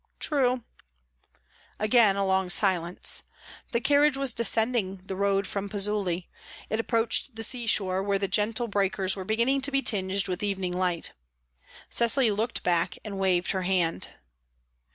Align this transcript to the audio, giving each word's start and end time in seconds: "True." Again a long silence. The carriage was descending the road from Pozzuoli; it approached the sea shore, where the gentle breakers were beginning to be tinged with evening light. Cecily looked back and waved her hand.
"True." 0.19 0.63
Again 1.77 2.15
a 2.15 2.25
long 2.25 2.49
silence. 2.49 3.21
The 3.71 3.79
carriage 3.79 4.17
was 4.17 4.33
descending 4.33 4.97
the 5.05 5.15
road 5.15 5.45
from 5.45 5.69
Pozzuoli; 5.69 6.27
it 6.71 6.79
approached 6.79 7.35
the 7.35 7.43
sea 7.43 7.67
shore, 7.67 8.01
where 8.01 8.17
the 8.17 8.27
gentle 8.27 8.67
breakers 8.67 9.15
were 9.15 9.25
beginning 9.25 9.61
to 9.61 9.69
be 9.71 9.83
tinged 9.83 10.27
with 10.27 10.41
evening 10.41 10.73
light. 10.73 11.13
Cecily 11.91 12.31
looked 12.31 12.63
back 12.63 12.97
and 13.05 13.19
waved 13.19 13.51
her 13.51 13.61
hand. 13.61 14.07